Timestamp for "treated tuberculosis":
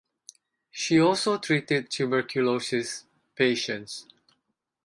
1.37-3.05